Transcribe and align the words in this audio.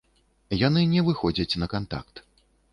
Яны 0.67 0.81
не 0.95 1.05
выходзяць 1.09 1.59
на 1.65 1.71
кантакт. 1.77 2.15